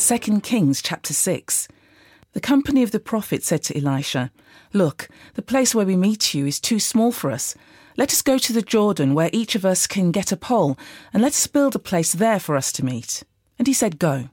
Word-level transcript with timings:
2 0.00 0.40
Kings 0.40 0.80
chapter 0.80 1.12
6. 1.12 1.68
The 2.32 2.40
company 2.40 2.82
of 2.82 2.90
the 2.90 2.98
prophet 2.98 3.42
said 3.42 3.62
to 3.64 3.76
Elisha, 3.76 4.32
Look, 4.72 5.10
the 5.34 5.42
place 5.42 5.74
where 5.74 5.84
we 5.84 5.94
meet 5.94 6.32
you 6.32 6.46
is 6.46 6.58
too 6.58 6.80
small 6.80 7.12
for 7.12 7.30
us. 7.30 7.54
Let 7.98 8.10
us 8.10 8.22
go 8.22 8.38
to 8.38 8.52
the 8.54 8.62
Jordan, 8.62 9.12
where 9.12 9.28
each 9.30 9.54
of 9.54 9.66
us 9.66 9.86
can 9.86 10.10
get 10.10 10.32
a 10.32 10.38
pole, 10.38 10.78
and 11.12 11.22
let 11.22 11.32
us 11.32 11.46
build 11.46 11.74
a 11.76 11.78
place 11.78 12.14
there 12.14 12.40
for 12.40 12.56
us 12.56 12.72
to 12.72 12.84
meet. 12.84 13.24
And 13.58 13.68
he 13.68 13.74
said, 13.74 13.98
Go. 13.98 14.30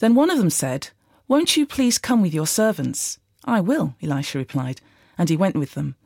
Then 0.00 0.14
one 0.14 0.28
of 0.28 0.36
them 0.36 0.50
said, 0.50 0.90
Won't 1.28 1.56
you 1.56 1.64
please 1.64 1.96
come 1.96 2.20
with 2.20 2.34
your 2.34 2.46
servants? 2.46 3.18
I 3.46 3.60
will, 3.60 3.94
Elisha 4.02 4.36
replied, 4.36 4.82
and 5.16 5.30
he 5.30 5.36
went 5.36 5.56
with 5.56 5.72
them. 5.72 5.96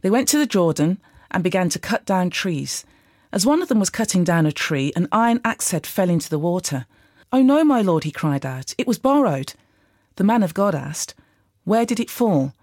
They 0.00 0.10
went 0.10 0.26
to 0.30 0.38
the 0.38 0.46
Jordan 0.46 0.98
and 1.30 1.44
began 1.44 1.68
to 1.68 1.78
cut 1.78 2.04
down 2.04 2.30
trees. 2.30 2.84
As 3.32 3.46
one 3.46 3.62
of 3.62 3.68
them 3.68 3.78
was 3.78 3.90
cutting 3.90 4.24
down 4.24 4.44
a 4.44 4.50
tree, 4.50 4.92
an 4.96 5.06
iron 5.12 5.40
axe 5.44 5.70
head 5.70 5.86
fell 5.86 6.10
into 6.10 6.28
the 6.28 6.38
water. 6.40 6.86
Oh 7.32 7.42
no, 7.42 7.64
my 7.64 7.82
lord, 7.82 8.04
he 8.04 8.12
cried 8.12 8.46
out, 8.46 8.74
it 8.78 8.86
was 8.86 8.98
borrowed. 8.98 9.54
The 10.16 10.24
man 10.24 10.42
of 10.42 10.54
God 10.54 10.74
asked, 10.74 11.14
Where 11.64 11.84
did 11.84 12.00
it 12.00 12.10
fall? 12.10 12.54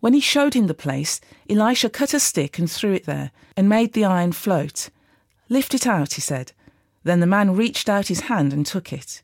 When 0.00 0.12
he 0.12 0.20
showed 0.20 0.54
him 0.54 0.66
the 0.66 0.74
place, 0.74 1.20
Elisha 1.48 1.88
cut 1.88 2.12
a 2.12 2.20
stick 2.20 2.58
and 2.58 2.70
threw 2.70 2.92
it 2.92 3.06
there, 3.06 3.30
and 3.56 3.68
made 3.68 3.92
the 3.92 4.04
iron 4.04 4.32
float. 4.32 4.90
Lift 5.48 5.74
it 5.74 5.86
out, 5.86 6.14
he 6.14 6.20
said. 6.20 6.52
Then 7.04 7.20
the 7.20 7.26
man 7.26 7.56
reached 7.56 7.88
out 7.88 8.08
his 8.08 8.22
hand 8.22 8.52
and 8.52 8.66
took 8.66 8.92
it. 8.92 9.22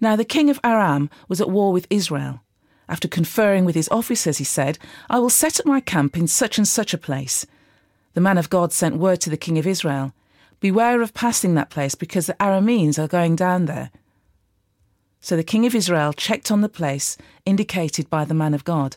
Now 0.00 0.16
the 0.16 0.24
king 0.24 0.50
of 0.50 0.60
Aram 0.62 1.10
was 1.28 1.40
at 1.40 1.50
war 1.50 1.72
with 1.72 1.86
Israel. 1.90 2.40
After 2.88 3.08
conferring 3.08 3.64
with 3.64 3.76
his 3.76 3.88
officers, 3.90 4.38
he 4.38 4.44
said, 4.44 4.78
I 5.08 5.18
will 5.20 5.30
set 5.30 5.60
up 5.60 5.66
my 5.66 5.80
camp 5.80 6.16
in 6.16 6.26
such 6.26 6.58
and 6.58 6.66
such 6.66 6.92
a 6.92 6.98
place. 6.98 7.46
The 8.14 8.20
man 8.20 8.38
of 8.38 8.50
God 8.50 8.72
sent 8.72 8.96
word 8.96 9.20
to 9.20 9.30
the 9.30 9.36
king 9.36 9.58
of 9.58 9.66
Israel 9.66 10.12
Beware 10.60 11.00
of 11.00 11.14
passing 11.14 11.54
that 11.54 11.70
place, 11.70 11.94
because 11.94 12.26
the 12.26 12.34
Arameans 12.34 12.98
are 12.98 13.08
going 13.08 13.34
down 13.34 13.64
there. 13.64 13.90
So 15.20 15.36
the 15.36 15.42
king 15.44 15.66
of 15.66 15.74
Israel 15.74 16.12
checked 16.12 16.50
on 16.50 16.60
the 16.60 16.68
place 16.68 17.16
indicated 17.44 18.08
by 18.08 18.24
the 18.24 18.34
man 18.34 18.54
of 18.54 18.64
God. 18.64 18.96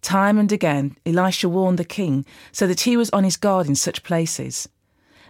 Time 0.00 0.38
and 0.38 0.50
again, 0.52 0.96
Elisha 1.04 1.48
warned 1.48 1.78
the 1.78 1.84
king 1.84 2.24
so 2.52 2.66
that 2.66 2.80
he 2.80 2.96
was 2.96 3.10
on 3.10 3.24
his 3.24 3.36
guard 3.36 3.66
in 3.66 3.74
such 3.74 4.02
places. 4.02 4.68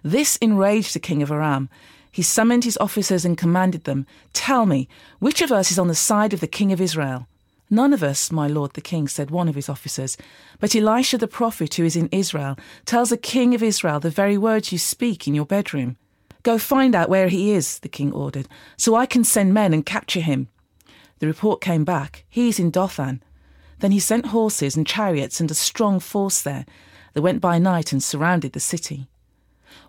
This 0.03 0.37
enraged 0.37 0.95
the 0.95 1.01
king 1.01 1.23
of 1.23 1.31
Aram. 1.31 1.69
He 2.11 2.23
summoned 2.23 2.65
his 2.65 2.79
officers 2.79 3.25
and 3.25 3.39
commanded 3.39 3.85
them, 3.85 4.07
Tell 4.33 4.67
me, 4.67 4.89
which 5.19 5.43
of 5.43 5.53
us 5.53 5.71
is 5.71 5.79
on 5.79 5.89
the 5.89 5.95
side 5.95 6.33
of 6.33 6.41
the 6.41 6.47
king 6.47 6.73
of 6.73 6.81
Israel? 6.81 7.27
None 7.71 7.93
of 7.93 8.03
us, 8.03 8.33
my 8.33 8.47
lord 8.47 8.73
the 8.73 8.81
king, 8.81 9.09
said 9.09 9.31
one 9.31 9.49
of 9.49 9.55
his 9.55 9.69
officers. 9.69 10.17
But 10.59 10.75
Elisha 10.75 11.19
the 11.19 11.29
prophet, 11.29 11.75
who 11.75 11.85
is 11.85 11.97
in 11.97 12.09
Israel, 12.11 12.57
tells 12.87 13.11
the 13.11 13.17
king 13.17 13.55
of 13.55 13.63
Israel 13.63 14.01
the 14.01 14.11
very 14.11 14.39
words 14.39 14.73
you 14.73 14.79
speak 14.79 15.29
in 15.29 15.35
your 15.35 15.45
bedroom. 15.45 15.97
Go 16.43 16.57
find 16.57 16.95
out 16.95 17.11
where 17.11 17.29
he 17.29 17.53
is, 17.53 17.81
the 17.81 17.89
king 17.89 18.13
ordered, 18.13 18.49
so 18.77 18.95
I 18.95 19.05
can 19.05 19.23
send 19.23 19.53
men 19.53 19.75
and 19.75 19.85
capture 19.85 20.21
him. 20.21 20.49
The 21.19 21.27
report 21.27 21.61
came 21.61 21.85
back. 21.85 22.25
He 22.29 22.49
is 22.49 22.59
in 22.59 22.71
Dothan. 22.71 23.23
Then 23.81 23.91
he 23.91 24.01
sent 24.01 24.27
horses 24.27 24.77
and 24.77 24.87
chariots 24.87 25.41
and 25.41 25.51
a 25.51 25.55
strong 25.55 26.01
force 26.01 26.41
there. 26.41 26.65
They 27.13 27.21
went 27.21 27.41
by 27.41 27.59
night 27.59 27.93
and 27.93 28.03
surrounded 28.03 28.53
the 28.53 28.61
city. 28.61 29.09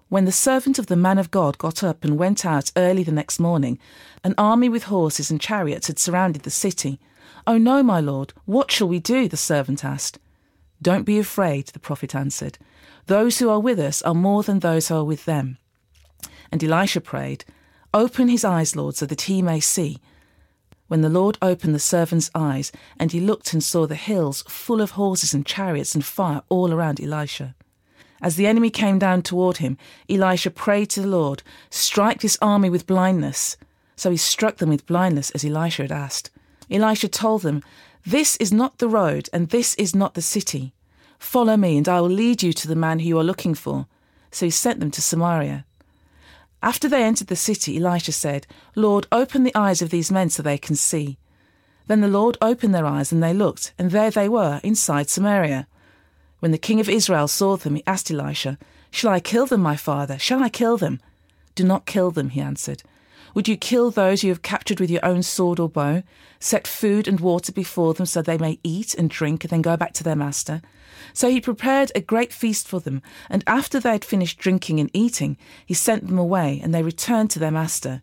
When 0.09 0.25
the 0.25 0.31
servant 0.31 0.79
of 0.79 0.87
the 0.87 0.95
man 0.95 1.19
of 1.19 1.31
God 1.31 1.59
got 1.59 1.83
up 1.83 2.03
and 2.03 2.17
went 2.17 2.45
out 2.45 2.71
early 2.75 3.03
the 3.03 3.11
next 3.11 3.39
morning, 3.39 3.77
an 4.23 4.33
army 4.37 4.67
with 4.67 4.85
horses 4.85 5.29
and 5.29 5.39
chariots 5.39 5.87
had 5.87 5.99
surrounded 5.99 6.41
the 6.41 6.49
city. 6.49 6.99
Oh 7.49 7.57
no, 7.57 7.81
my 7.81 7.99
lord, 7.99 8.31
what 8.45 8.69
shall 8.69 8.87
we 8.87 8.99
do? 8.99 9.27
the 9.27 9.35
servant 9.35 9.83
asked. 9.83 10.19
Don't 10.83 11.01
be 11.01 11.17
afraid, 11.17 11.65
the 11.69 11.79
prophet 11.79 12.13
answered. 12.13 12.59
Those 13.07 13.39
who 13.39 13.49
are 13.49 13.59
with 13.59 13.79
us 13.79 14.03
are 14.03 14.13
more 14.13 14.43
than 14.43 14.59
those 14.59 14.87
who 14.87 14.97
are 14.97 15.03
with 15.03 15.25
them. 15.25 15.57
And 16.51 16.63
Elisha 16.63 17.01
prayed, 17.01 17.45
Open 17.91 18.27
his 18.29 18.45
eyes, 18.45 18.75
Lord, 18.75 18.97
so 18.97 19.07
that 19.07 19.21
he 19.21 19.41
may 19.41 19.59
see. 19.59 19.97
When 20.89 21.01
the 21.01 21.09
Lord 21.09 21.39
opened 21.41 21.73
the 21.73 21.79
servant's 21.79 22.29
eyes, 22.35 22.71
and 22.99 23.11
he 23.11 23.19
looked 23.19 23.51
and 23.51 23.63
saw 23.63 23.87
the 23.87 23.95
hills 23.95 24.43
full 24.47 24.79
of 24.79 24.91
horses 24.91 25.33
and 25.33 25.43
chariots 25.43 25.95
and 25.95 26.05
fire 26.05 26.43
all 26.49 26.71
around 26.71 27.01
Elisha. 27.01 27.55
As 28.21 28.35
the 28.35 28.45
enemy 28.45 28.69
came 28.69 28.99
down 28.99 29.23
toward 29.23 29.57
him, 29.57 29.75
Elisha 30.07 30.51
prayed 30.51 30.91
to 30.91 31.01
the 31.01 31.07
Lord, 31.07 31.41
Strike 31.71 32.21
this 32.21 32.37
army 32.43 32.69
with 32.69 32.85
blindness. 32.85 33.57
So 33.95 34.11
he 34.11 34.17
struck 34.17 34.57
them 34.57 34.69
with 34.69 34.85
blindness 34.85 35.31
as 35.31 35.43
Elisha 35.43 35.81
had 35.81 35.91
asked. 35.91 36.29
Elisha 36.71 37.07
told 37.07 37.41
them, 37.41 37.63
This 38.05 38.35
is 38.37 38.51
not 38.51 38.77
the 38.77 38.87
road, 38.87 39.29
and 39.33 39.49
this 39.49 39.75
is 39.75 39.95
not 39.95 40.13
the 40.13 40.21
city. 40.21 40.73
Follow 41.17 41.57
me, 41.57 41.77
and 41.77 41.87
I 41.87 42.01
will 42.01 42.09
lead 42.09 42.43
you 42.43 42.53
to 42.53 42.67
the 42.67 42.75
man 42.75 42.99
who 42.99 43.07
you 43.07 43.19
are 43.19 43.23
looking 43.23 43.53
for. 43.53 43.87
So 44.31 44.45
he 44.45 44.51
sent 44.51 44.79
them 44.79 44.91
to 44.91 45.01
Samaria. 45.01 45.65
After 46.61 46.87
they 46.87 47.03
entered 47.03 47.27
the 47.27 47.35
city, 47.35 47.77
Elisha 47.77 48.11
said, 48.11 48.45
Lord, 48.75 49.07
open 49.11 49.43
the 49.43 49.55
eyes 49.55 49.81
of 49.81 49.89
these 49.89 50.11
men 50.11 50.29
so 50.29 50.43
they 50.43 50.57
can 50.57 50.75
see. 50.75 51.17
Then 51.87 52.01
the 52.01 52.07
Lord 52.07 52.37
opened 52.41 52.75
their 52.75 52.85
eyes, 52.85 53.11
and 53.11 53.23
they 53.23 53.33
looked, 53.33 53.73
and 53.79 53.91
there 53.91 54.11
they 54.11 54.29
were, 54.29 54.59
inside 54.63 55.09
Samaria. 55.09 55.67
When 56.39 56.51
the 56.51 56.57
king 56.57 56.79
of 56.79 56.89
Israel 56.89 57.27
saw 57.27 57.57
them, 57.57 57.75
he 57.75 57.83
asked 57.87 58.11
Elisha, 58.11 58.57
Shall 58.91 59.11
I 59.11 59.19
kill 59.19 59.45
them, 59.45 59.61
my 59.61 59.75
father? 59.75 60.17
Shall 60.19 60.43
I 60.43 60.49
kill 60.49 60.77
them? 60.77 60.99
Do 61.55 61.63
not 61.63 61.85
kill 61.85 62.11
them, 62.11 62.29
he 62.29 62.41
answered. 62.41 62.83
Would 63.33 63.47
you 63.47 63.57
kill 63.57 63.91
those 63.91 64.23
you 64.23 64.29
have 64.29 64.41
captured 64.41 64.79
with 64.79 64.89
your 64.89 65.05
own 65.05 65.23
sword 65.23 65.59
or 65.59 65.69
bow? 65.69 66.03
Set 66.39 66.67
food 66.67 67.07
and 67.07 67.19
water 67.19 67.51
before 67.51 67.93
them 67.93 68.05
so 68.05 68.21
they 68.21 68.37
may 68.37 68.59
eat 68.63 68.93
and 68.95 69.09
drink 69.09 69.43
and 69.43 69.51
then 69.51 69.61
go 69.61 69.77
back 69.77 69.93
to 69.93 70.03
their 70.03 70.15
master? 70.15 70.61
So 71.13 71.29
he 71.29 71.41
prepared 71.41 71.91
a 71.95 72.01
great 72.01 72.33
feast 72.33 72.67
for 72.67 72.79
them, 72.79 73.01
and 73.29 73.43
after 73.47 73.79
they 73.79 73.91
had 73.91 74.05
finished 74.05 74.39
drinking 74.39 74.79
and 74.79 74.89
eating, 74.93 75.37
he 75.65 75.73
sent 75.73 76.07
them 76.07 76.19
away, 76.19 76.59
and 76.63 76.73
they 76.73 76.83
returned 76.83 77.29
to 77.31 77.39
their 77.39 77.51
master. 77.51 78.01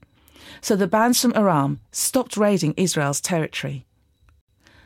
So 0.60 0.76
the 0.76 0.86
bands 0.86 1.20
from 1.20 1.32
Aram 1.34 1.80
stopped 1.90 2.36
raiding 2.36 2.74
Israel's 2.76 3.20
territory. 3.20 3.84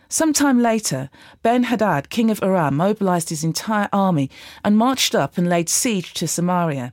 Some 0.09 0.33
time 0.33 0.61
later, 0.61 1.09
Ben 1.43 1.65
Hadad, 1.65 2.11
king 2.11 2.31
of 2.31 2.43
Aram, 2.43 2.77
mobilized 2.77 3.28
his 3.28 3.45
entire 3.45 3.89
army 3.93 4.28
and 4.65 4.77
marched 4.77 5.15
up 5.15 5.39
and 5.39 5.49
laid 5.49 5.69
siege 5.69 6.15
to 6.15 6.27
Samaria. 6.27 6.93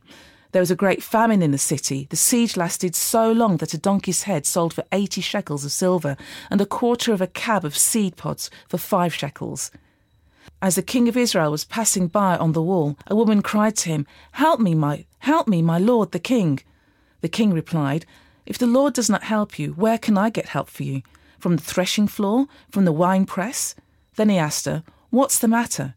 There 0.52 0.62
was 0.62 0.72
a 0.72 0.75
great 0.75 1.03
famine 1.03 1.41
in 1.41 1.52
the 1.52 1.58
city. 1.58 2.08
The 2.09 2.16
siege 2.16 2.56
lasted 2.56 2.96
so 2.96 3.31
long 3.31 3.58
that 3.58 3.74
a 3.74 3.78
donkey's 3.78 4.24
head 4.24 4.46
sold 4.46 4.73
for 4.73 4.85
80 4.91 5.22
shekels 5.22 5.66
of 5.66 5.72
silver 5.72 6.16
and 6.49 6.61
a 6.61 6.66
quarter 6.66 7.14
of 7.14 7.22
a 7.22 7.28
cab 7.28 7.66
of 7.66 7.78
seed 7.78 8.16
pods 8.16 8.49
for 8.67 8.78
five 8.78 9.14
shekels. 9.14 9.72
As 10.61 10.76
the 10.76 10.82
king 10.82 11.08
of 11.08 11.17
Israel 11.17 11.52
was 11.52 11.66
passing 11.66 12.08
by 12.08 12.38
on 12.38 12.53
the 12.53 12.61
wall, 12.61 12.97
a 13.08 13.16
woman 13.16 13.41
cried 13.41 13.76
to 13.78 13.90
him, 13.90 14.08
Help 14.32 14.59
me, 14.59 14.73
my 14.73 15.05
help 15.20 15.47
me, 15.47 15.61
my 15.61 15.78
lord 15.78 16.11
the 16.11 16.20
king. 16.20 16.59
The 17.22 17.29
king 17.29 17.53
replied, 17.53 18.05
If 18.46 18.58
the 18.58 18.67
Lord 18.67 18.93
does 18.93 19.09
not 19.09 19.23
help 19.23 19.59
you, 19.59 19.73
where 19.73 19.97
can 19.97 20.17
I 20.17 20.29
get 20.29 20.47
help 20.47 20.70
for 20.70 20.84
you? 20.84 21.02
From 21.38 21.58
the 21.58 21.64
threshing 21.64 22.08
floor? 22.08 22.47
From 22.72 22.85
the 22.85 22.91
wine 22.91 23.26
press? 23.26 23.76
Then 24.16 24.29
he 24.29 24.38
asked 24.38 24.66
her, 24.66 24.84
What's 25.09 25.38
the 25.40 25.47
matter? 25.47 25.96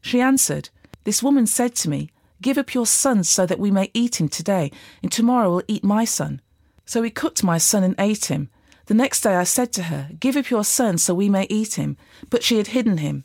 She 0.00 0.20
answered, 0.20 0.68
This 1.04 1.22
woman 1.22 1.46
said 1.46 1.74
to 1.76 1.88
me, 1.88 2.10
Give 2.42 2.58
up 2.58 2.74
your 2.74 2.86
son 2.86 3.22
so 3.22 3.46
that 3.46 3.60
we 3.60 3.70
may 3.70 3.92
eat 3.94 4.20
him 4.20 4.28
today, 4.28 4.72
and 5.00 5.12
tomorrow 5.12 5.48
we'll 5.48 5.62
eat 5.68 5.84
my 5.84 6.04
son. 6.04 6.40
So 6.84 7.00
we 7.00 7.08
cooked 7.08 7.44
my 7.44 7.56
son 7.56 7.84
and 7.84 7.94
ate 8.00 8.24
him. 8.24 8.50
The 8.86 8.94
next 8.94 9.20
day 9.20 9.36
I 9.36 9.44
said 9.44 9.72
to 9.74 9.84
her, 9.84 10.10
Give 10.18 10.36
up 10.36 10.50
your 10.50 10.64
son 10.64 10.98
so 10.98 11.14
we 11.14 11.28
may 11.28 11.46
eat 11.48 11.74
him. 11.74 11.96
But 12.30 12.42
she 12.42 12.56
had 12.56 12.68
hidden 12.68 12.98
him. 12.98 13.22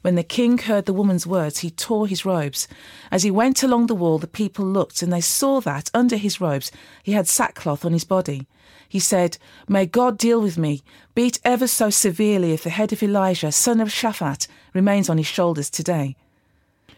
When 0.00 0.14
the 0.14 0.22
king 0.22 0.56
heard 0.56 0.86
the 0.86 0.94
woman's 0.94 1.26
words, 1.26 1.58
he 1.58 1.70
tore 1.70 2.06
his 2.06 2.24
robes. 2.24 2.66
As 3.10 3.24
he 3.24 3.30
went 3.30 3.62
along 3.62 3.88
the 3.88 3.94
wall, 3.94 4.18
the 4.18 4.26
people 4.26 4.64
looked, 4.64 5.02
and 5.02 5.12
they 5.12 5.20
saw 5.20 5.60
that, 5.60 5.90
under 5.92 6.16
his 6.16 6.40
robes, 6.40 6.72
he 7.02 7.12
had 7.12 7.28
sackcloth 7.28 7.84
on 7.84 7.92
his 7.92 8.04
body. 8.04 8.46
He 8.88 9.00
said, 9.00 9.36
May 9.68 9.84
God 9.84 10.16
deal 10.16 10.40
with 10.40 10.56
me, 10.56 10.82
beat 11.14 11.40
ever 11.44 11.66
so 11.66 11.90
severely 11.90 12.54
if 12.54 12.62
the 12.62 12.70
head 12.70 12.94
of 12.94 13.02
Elijah, 13.02 13.52
son 13.52 13.82
of 13.82 13.88
Shaphat, 13.88 14.46
remains 14.72 15.10
on 15.10 15.18
his 15.18 15.26
shoulders 15.26 15.68
today. 15.68 16.16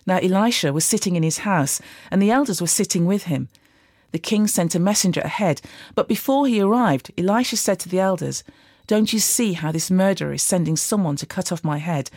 Now 0.08 0.16
Elisha 0.20 0.72
was 0.72 0.86
sitting 0.86 1.16
in 1.16 1.22
his 1.22 1.40
house, 1.40 1.82
and 2.10 2.22
the 2.22 2.30
elders 2.30 2.62
were 2.62 2.66
sitting 2.66 3.04
with 3.04 3.24
him. 3.24 3.48
The 4.12 4.18
king 4.18 4.46
sent 4.46 4.74
a 4.74 4.78
messenger 4.78 5.20
ahead, 5.20 5.60
but 5.94 6.08
before 6.08 6.46
he 6.46 6.62
arrived, 6.62 7.12
Elisha 7.18 7.58
said 7.58 7.78
to 7.80 7.90
the 7.90 8.00
elders, 8.00 8.42
Don't 8.86 9.12
you 9.12 9.18
see 9.18 9.52
how 9.52 9.70
this 9.70 9.90
murderer 9.90 10.32
is 10.32 10.42
sending 10.42 10.76
someone 10.76 11.16
to 11.16 11.26
cut 11.26 11.52
off 11.52 11.62
my 11.62 11.76
head? 11.76 12.10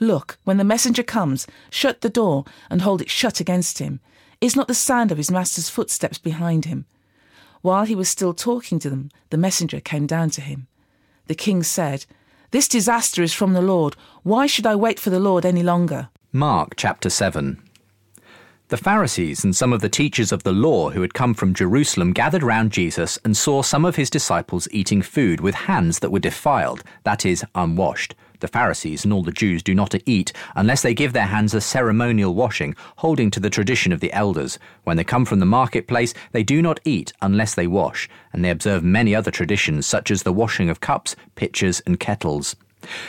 Look, 0.00 0.38
when 0.42 0.56
the 0.56 0.64
messenger 0.64 1.04
comes, 1.04 1.46
shut 1.70 2.00
the 2.00 2.08
door 2.08 2.44
and 2.68 2.82
hold 2.82 3.00
it 3.00 3.10
shut 3.10 3.38
against 3.38 3.78
him. 3.78 4.00
Is 4.40 4.56
not 4.56 4.66
the 4.66 4.74
sound 4.74 5.12
of 5.12 5.18
his 5.18 5.30
master's 5.30 5.68
footsteps 5.68 6.18
behind 6.18 6.64
him? 6.64 6.84
While 7.62 7.84
he 7.84 7.94
was 7.94 8.08
still 8.08 8.34
talking 8.34 8.80
to 8.80 8.90
them, 8.90 9.12
the 9.30 9.38
messenger 9.38 9.78
came 9.78 10.08
down 10.08 10.30
to 10.30 10.40
him. 10.40 10.66
The 11.28 11.36
king 11.36 11.62
said, 11.62 12.06
This 12.50 12.66
disaster 12.66 13.22
is 13.22 13.32
from 13.32 13.52
the 13.52 13.62
Lord. 13.62 13.94
Why 14.24 14.48
should 14.48 14.66
I 14.66 14.74
wait 14.74 14.98
for 14.98 15.10
the 15.10 15.20
Lord 15.20 15.46
any 15.46 15.62
longer? 15.62 16.08
Mark 16.36 16.74
chapter 16.76 17.08
7. 17.08 17.62
The 18.68 18.76
Pharisees 18.76 19.42
and 19.42 19.56
some 19.56 19.72
of 19.72 19.80
the 19.80 19.88
teachers 19.88 20.32
of 20.32 20.42
the 20.42 20.52
law 20.52 20.90
who 20.90 21.00
had 21.00 21.14
come 21.14 21.32
from 21.32 21.54
Jerusalem 21.54 22.12
gathered 22.12 22.42
round 22.42 22.72
Jesus 22.72 23.18
and 23.24 23.34
saw 23.34 23.62
some 23.62 23.86
of 23.86 23.96
his 23.96 24.10
disciples 24.10 24.68
eating 24.70 25.00
food 25.00 25.40
with 25.40 25.54
hands 25.54 26.00
that 26.00 26.10
were 26.12 26.18
defiled, 26.18 26.84
that 27.04 27.24
is, 27.24 27.42
unwashed. 27.54 28.14
The 28.40 28.48
Pharisees 28.48 29.02
and 29.02 29.14
all 29.14 29.22
the 29.22 29.32
Jews 29.32 29.62
do 29.62 29.74
not 29.74 29.94
eat 30.04 30.34
unless 30.54 30.82
they 30.82 30.92
give 30.92 31.14
their 31.14 31.24
hands 31.24 31.54
a 31.54 31.60
ceremonial 31.62 32.34
washing, 32.34 32.76
holding 32.96 33.30
to 33.30 33.40
the 33.40 33.48
tradition 33.48 33.90
of 33.90 34.00
the 34.00 34.12
elders. 34.12 34.58
When 34.84 34.98
they 34.98 35.04
come 35.04 35.24
from 35.24 35.38
the 35.38 35.46
marketplace, 35.46 36.12
they 36.32 36.42
do 36.42 36.60
not 36.60 36.80
eat 36.84 37.14
unless 37.22 37.54
they 37.54 37.66
wash, 37.66 38.10
and 38.34 38.44
they 38.44 38.50
observe 38.50 38.84
many 38.84 39.14
other 39.14 39.30
traditions, 39.30 39.86
such 39.86 40.10
as 40.10 40.22
the 40.22 40.34
washing 40.34 40.68
of 40.68 40.80
cups, 40.80 41.16
pitchers, 41.34 41.80
and 41.86 41.98
kettles. 41.98 42.56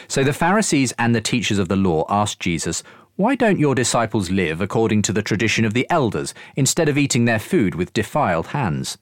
So 0.08 0.24
the 0.24 0.34
Pharisees 0.34 0.94
and 0.98 1.14
the 1.14 1.22
teachers 1.22 1.60
of 1.60 1.68
the 1.68 1.76
law 1.76 2.06
asked 2.10 2.40
Jesus, 2.40 2.84
why 3.18 3.34
don't 3.34 3.58
your 3.58 3.74
disciples 3.74 4.30
live 4.30 4.62
according 4.62 5.02
to 5.02 5.12
the 5.12 5.24
tradition 5.24 5.66
of 5.66 5.74
the 5.74 5.90
elders, 5.90 6.36
instead 6.56 6.88
of 6.88 7.00
eating 7.00 7.25
their 7.25 7.40
food 7.40 7.74
with 7.74 7.92
defiled 7.92 8.48
hands? 8.48 9.00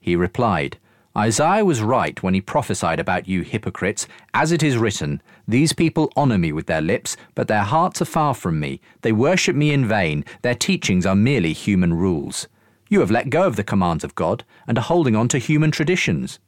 He 0.00 0.16
replied, 0.16 0.78
Isaiah 1.14 1.64
was 1.64 1.82
right 1.82 2.22
when 2.22 2.32
he 2.32 2.40
prophesied 2.40 2.98
about 2.98 3.28
you 3.28 3.42
hypocrites. 3.42 4.08
As 4.32 4.50
it 4.50 4.62
is 4.62 4.78
written, 4.78 5.20
These 5.46 5.74
people 5.74 6.10
honour 6.16 6.38
me 6.38 6.52
with 6.52 6.68
their 6.68 6.80
lips, 6.80 7.18
but 7.34 7.48
their 7.48 7.64
hearts 7.64 8.00
are 8.00 8.06
far 8.06 8.32
from 8.32 8.58
me. 8.58 8.80
They 9.02 9.12
worship 9.12 9.54
me 9.54 9.72
in 9.72 9.86
vain. 9.86 10.24
Their 10.40 10.54
teachings 10.54 11.04
are 11.04 11.14
merely 11.14 11.52
human 11.52 11.92
rules. 11.92 12.48
You 12.88 13.00
have 13.00 13.10
let 13.10 13.28
go 13.28 13.46
of 13.46 13.56
the 13.56 13.62
commands 13.62 14.04
of 14.04 14.14
God 14.14 14.42
and 14.66 14.78
are 14.78 14.84
holding 14.84 15.14
on 15.14 15.28
to 15.28 15.38
human 15.38 15.70
traditions. 15.70 16.38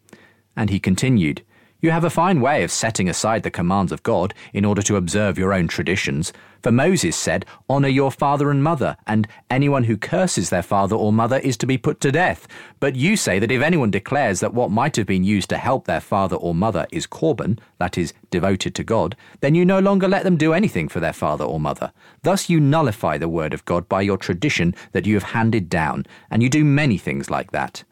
And 0.56 0.70
he 0.70 0.80
continued, 0.80 1.44
you 1.82 1.90
have 1.90 2.04
a 2.04 2.10
fine 2.10 2.40
way 2.40 2.62
of 2.62 2.70
setting 2.70 3.08
aside 3.08 3.42
the 3.42 3.50
commands 3.50 3.90
of 3.90 4.04
God 4.04 4.32
in 4.52 4.64
order 4.64 4.82
to 4.82 4.94
observe 4.94 5.36
your 5.36 5.52
own 5.52 5.66
traditions. 5.66 6.32
For 6.62 6.70
Moses 6.70 7.16
said, 7.16 7.44
Honour 7.68 7.88
your 7.88 8.12
father 8.12 8.52
and 8.52 8.62
mother, 8.62 8.96
and 9.04 9.26
anyone 9.50 9.82
who 9.84 9.96
curses 9.96 10.48
their 10.48 10.62
father 10.62 10.94
or 10.94 11.12
mother 11.12 11.38
is 11.38 11.56
to 11.56 11.66
be 11.66 11.76
put 11.76 12.00
to 12.02 12.12
death. 12.12 12.46
But 12.78 12.94
you 12.94 13.16
say 13.16 13.40
that 13.40 13.50
if 13.50 13.60
anyone 13.60 13.90
declares 13.90 14.38
that 14.38 14.54
what 14.54 14.70
might 14.70 14.94
have 14.94 15.08
been 15.08 15.24
used 15.24 15.48
to 15.50 15.58
help 15.58 15.86
their 15.86 16.00
father 16.00 16.36
or 16.36 16.54
mother 16.54 16.86
is 16.92 17.08
korban, 17.08 17.58
that 17.78 17.98
is, 17.98 18.14
devoted 18.30 18.76
to 18.76 18.84
God, 18.84 19.16
then 19.40 19.56
you 19.56 19.64
no 19.64 19.80
longer 19.80 20.06
let 20.06 20.22
them 20.22 20.36
do 20.36 20.52
anything 20.52 20.88
for 20.88 21.00
their 21.00 21.12
father 21.12 21.44
or 21.44 21.58
mother. 21.58 21.92
Thus 22.22 22.48
you 22.48 22.60
nullify 22.60 23.18
the 23.18 23.28
word 23.28 23.52
of 23.52 23.64
God 23.64 23.88
by 23.88 24.02
your 24.02 24.16
tradition 24.16 24.72
that 24.92 25.04
you 25.04 25.14
have 25.14 25.34
handed 25.34 25.68
down, 25.68 26.06
and 26.30 26.44
you 26.44 26.48
do 26.48 26.64
many 26.64 26.96
things 26.96 27.28
like 27.28 27.50
that. 27.50 27.82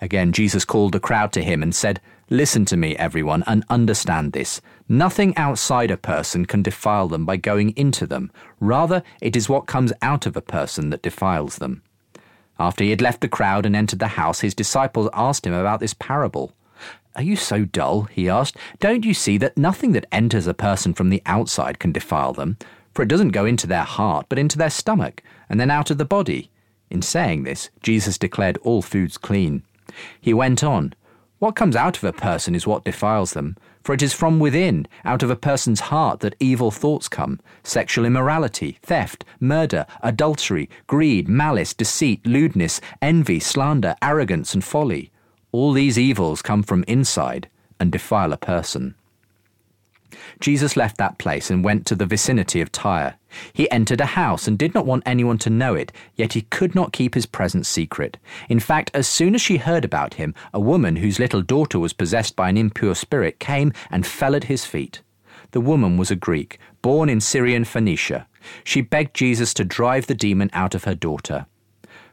Again, 0.00 0.32
Jesus 0.32 0.64
called 0.64 0.92
the 0.92 1.00
crowd 1.00 1.32
to 1.32 1.42
him 1.42 1.62
and 1.62 1.74
said, 1.74 2.00
Listen 2.30 2.64
to 2.64 2.76
me, 2.76 2.96
everyone, 2.96 3.44
and 3.46 3.64
understand 3.68 4.32
this. 4.32 4.60
Nothing 4.88 5.36
outside 5.36 5.90
a 5.90 5.96
person 5.96 6.46
can 6.46 6.62
defile 6.62 7.08
them 7.08 7.26
by 7.26 7.36
going 7.36 7.70
into 7.76 8.06
them. 8.06 8.30
Rather, 8.60 9.02
it 9.20 9.36
is 9.36 9.48
what 9.48 9.66
comes 9.66 9.92
out 10.00 10.26
of 10.26 10.36
a 10.36 10.40
person 10.40 10.90
that 10.90 11.02
defiles 11.02 11.56
them. 11.56 11.82
After 12.58 12.84
he 12.84 12.90
had 12.90 13.02
left 13.02 13.20
the 13.20 13.28
crowd 13.28 13.66
and 13.66 13.76
entered 13.76 13.98
the 13.98 14.08
house, 14.08 14.40
his 14.40 14.54
disciples 14.54 15.10
asked 15.12 15.46
him 15.46 15.52
about 15.52 15.80
this 15.80 15.94
parable. 15.94 16.52
Are 17.16 17.22
you 17.22 17.36
so 17.36 17.64
dull? 17.64 18.04
he 18.04 18.28
asked. 18.28 18.56
Don't 18.80 19.04
you 19.04 19.14
see 19.14 19.38
that 19.38 19.58
nothing 19.58 19.92
that 19.92 20.06
enters 20.10 20.46
a 20.46 20.54
person 20.54 20.94
from 20.94 21.10
the 21.10 21.22
outside 21.26 21.78
can 21.78 21.92
defile 21.92 22.32
them? 22.32 22.56
For 22.92 23.02
it 23.02 23.08
doesn't 23.08 23.28
go 23.28 23.44
into 23.44 23.66
their 23.66 23.84
heart, 23.84 24.26
but 24.28 24.38
into 24.38 24.56
their 24.56 24.70
stomach, 24.70 25.22
and 25.48 25.60
then 25.60 25.70
out 25.70 25.90
of 25.90 25.98
the 25.98 26.04
body. 26.04 26.50
In 26.90 27.02
saying 27.02 27.42
this, 27.42 27.70
Jesus 27.82 28.18
declared 28.18 28.56
all 28.58 28.82
foods 28.82 29.18
clean. 29.18 29.62
He 30.20 30.32
went 30.32 30.64
on. 30.64 30.94
What 31.44 31.56
comes 31.56 31.76
out 31.76 31.98
of 31.98 32.04
a 32.04 32.12
person 32.14 32.54
is 32.54 32.66
what 32.66 32.86
defiles 32.86 33.34
them, 33.34 33.58
for 33.82 33.92
it 33.92 34.00
is 34.00 34.14
from 34.14 34.38
within, 34.38 34.86
out 35.04 35.22
of 35.22 35.28
a 35.28 35.36
person's 35.36 35.80
heart, 35.92 36.20
that 36.20 36.36
evil 36.40 36.70
thoughts 36.70 37.06
come 37.06 37.38
sexual 37.62 38.06
immorality, 38.06 38.78
theft, 38.80 39.26
murder, 39.40 39.84
adultery, 40.02 40.70
greed, 40.86 41.28
malice, 41.28 41.74
deceit, 41.74 42.26
lewdness, 42.26 42.80
envy, 43.02 43.40
slander, 43.40 43.94
arrogance, 44.00 44.54
and 44.54 44.64
folly. 44.64 45.10
All 45.52 45.74
these 45.74 45.98
evils 45.98 46.40
come 46.40 46.62
from 46.62 46.82
inside 46.88 47.50
and 47.78 47.92
defile 47.92 48.32
a 48.32 48.38
person. 48.38 48.94
Jesus 50.40 50.76
left 50.76 50.96
that 50.98 51.18
place 51.18 51.50
and 51.50 51.64
went 51.64 51.86
to 51.86 51.94
the 51.94 52.06
vicinity 52.06 52.60
of 52.60 52.72
Tyre. 52.72 53.16
He 53.52 53.70
entered 53.70 54.00
a 54.00 54.06
house 54.06 54.46
and 54.46 54.58
did 54.58 54.74
not 54.74 54.86
want 54.86 55.02
anyone 55.06 55.38
to 55.38 55.50
know 55.50 55.74
it, 55.74 55.92
yet 56.14 56.34
he 56.34 56.42
could 56.42 56.74
not 56.74 56.92
keep 56.92 57.14
his 57.14 57.26
presence 57.26 57.68
secret. 57.68 58.16
In 58.48 58.60
fact, 58.60 58.90
as 58.94 59.08
soon 59.08 59.34
as 59.34 59.40
she 59.40 59.56
heard 59.56 59.84
about 59.84 60.14
him, 60.14 60.34
a 60.52 60.60
woman 60.60 60.96
whose 60.96 61.18
little 61.18 61.42
daughter 61.42 61.78
was 61.78 61.92
possessed 61.92 62.36
by 62.36 62.48
an 62.48 62.56
impure 62.56 62.94
spirit 62.94 63.40
came 63.40 63.72
and 63.90 64.06
fell 64.06 64.34
at 64.34 64.44
his 64.44 64.64
feet. 64.64 65.02
The 65.50 65.60
woman 65.60 65.96
was 65.96 66.10
a 66.10 66.16
Greek, 66.16 66.58
born 66.82 67.08
in 67.08 67.20
Syrian 67.20 67.64
Phoenicia. 67.64 68.26
She 68.62 68.80
begged 68.80 69.14
Jesus 69.14 69.54
to 69.54 69.64
drive 69.64 70.06
the 70.06 70.14
demon 70.14 70.50
out 70.52 70.74
of 70.74 70.84
her 70.84 70.94
daughter. 70.94 71.46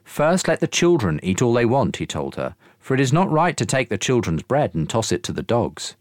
First, 0.04 0.48
let 0.48 0.60
the 0.60 0.68
children 0.68 1.20
eat 1.24 1.42
all 1.42 1.54
they 1.54 1.66
want, 1.66 1.98
he 1.98 2.06
told 2.06 2.36
her, 2.36 2.56
for 2.80 2.94
it 2.94 3.00
is 3.00 3.14
not 3.14 3.32
right 3.32 3.56
to 3.58 3.66
take 3.66 3.90
the 3.90 3.98
children's 3.98 4.44
bread 4.44 4.74
and 4.76 4.90
toss 4.90 5.12
it 5.12 5.24
to 5.24 5.34
the 5.34 5.44
dogs. 5.44 5.96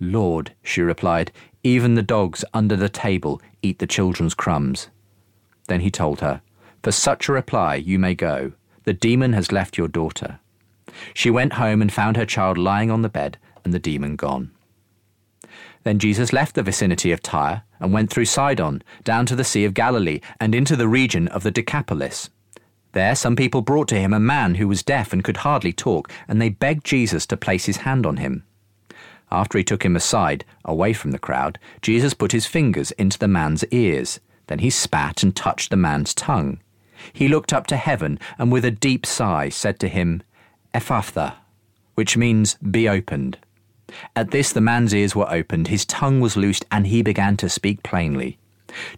Lord, 0.00 0.54
she 0.62 0.80
replied, 0.80 1.30
even 1.62 1.94
the 1.94 2.02
dogs 2.02 2.44
under 2.54 2.74
the 2.74 2.88
table 2.88 3.40
eat 3.62 3.78
the 3.78 3.86
children's 3.86 4.34
crumbs. 4.34 4.88
Then 5.68 5.80
he 5.80 5.90
told 5.90 6.20
her, 6.20 6.40
For 6.82 6.90
such 6.90 7.28
a 7.28 7.32
reply 7.32 7.74
you 7.74 7.98
may 7.98 8.14
go. 8.14 8.52
The 8.84 8.94
demon 8.94 9.34
has 9.34 9.52
left 9.52 9.76
your 9.76 9.88
daughter. 9.88 10.40
She 11.12 11.30
went 11.30 11.54
home 11.54 11.82
and 11.82 11.92
found 11.92 12.16
her 12.16 12.26
child 12.26 12.56
lying 12.56 12.90
on 12.90 13.02
the 13.02 13.08
bed 13.08 13.38
and 13.64 13.74
the 13.74 13.78
demon 13.78 14.16
gone. 14.16 14.50
Then 15.82 15.98
Jesus 15.98 16.32
left 16.32 16.54
the 16.54 16.62
vicinity 16.62 17.12
of 17.12 17.22
Tyre 17.22 17.62
and 17.78 17.92
went 17.92 18.10
through 18.10 18.26
Sidon, 18.26 18.82
down 19.04 19.26
to 19.26 19.36
the 19.36 19.44
Sea 19.44 19.64
of 19.64 19.74
Galilee, 19.74 20.20
and 20.38 20.54
into 20.54 20.76
the 20.76 20.88
region 20.88 21.28
of 21.28 21.42
the 21.42 21.50
Decapolis. 21.50 22.30
There 22.92 23.14
some 23.14 23.36
people 23.36 23.62
brought 23.62 23.88
to 23.88 24.00
him 24.00 24.12
a 24.12 24.20
man 24.20 24.56
who 24.56 24.68
was 24.68 24.82
deaf 24.82 25.12
and 25.12 25.24
could 25.24 25.38
hardly 25.38 25.72
talk, 25.72 26.10
and 26.26 26.40
they 26.40 26.48
begged 26.48 26.84
Jesus 26.84 27.26
to 27.26 27.36
place 27.36 27.66
his 27.66 27.78
hand 27.78 28.04
on 28.04 28.16
him. 28.16 28.44
After 29.30 29.58
he 29.58 29.64
took 29.64 29.84
him 29.84 29.96
aside, 29.96 30.44
away 30.64 30.92
from 30.92 31.12
the 31.12 31.18
crowd, 31.18 31.58
Jesus 31.82 32.14
put 32.14 32.32
his 32.32 32.46
fingers 32.46 32.90
into 32.92 33.18
the 33.18 33.28
man's 33.28 33.64
ears. 33.66 34.20
Then 34.48 34.58
he 34.58 34.70
spat 34.70 35.22
and 35.22 35.34
touched 35.34 35.70
the 35.70 35.76
man's 35.76 36.14
tongue. 36.14 36.60
He 37.12 37.28
looked 37.28 37.52
up 37.52 37.66
to 37.68 37.76
heaven 37.76 38.18
and 38.38 38.50
with 38.50 38.64
a 38.64 38.70
deep 38.70 39.06
sigh 39.06 39.48
said 39.48 39.78
to 39.80 39.88
him, 39.88 40.22
Ephphatha, 40.74 41.34
which 41.94 42.16
means 42.16 42.54
be 42.54 42.88
opened. 42.88 43.38
At 44.14 44.30
this 44.30 44.52
the 44.52 44.60
man's 44.60 44.94
ears 44.94 45.14
were 45.16 45.30
opened, 45.30 45.68
his 45.68 45.84
tongue 45.84 46.20
was 46.20 46.36
loosed, 46.36 46.64
and 46.70 46.86
he 46.86 47.02
began 47.02 47.36
to 47.38 47.48
speak 47.48 47.82
plainly. 47.82 48.38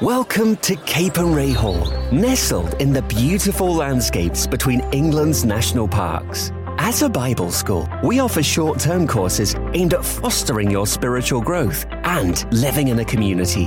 Welcome 0.00 0.56
to 0.58 0.76
Capernwray 0.76 1.54
Hall, 1.54 1.84
nestled 2.10 2.80
in 2.80 2.94
the 2.94 3.02
beautiful 3.02 3.74
landscapes 3.74 4.46
between 4.46 4.80
England's 4.94 5.44
national 5.44 5.86
parks. 5.86 6.50
As 6.78 7.02
a 7.02 7.10
Bible 7.10 7.50
school, 7.50 7.86
we 8.02 8.20
offer 8.20 8.42
short 8.42 8.80
term 8.80 9.06
courses 9.06 9.54
aimed 9.74 9.92
at 9.92 10.02
fostering 10.02 10.70
your 10.70 10.86
spiritual 10.86 11.42
growth 11.42 11.84
and 11.90 12.50
living 12.54 12.88
in 12.88 13.00
a 13.00 13.04
community. 13.04 13.66